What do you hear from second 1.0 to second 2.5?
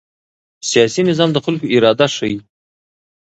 نظام د خلکو اراده ښيي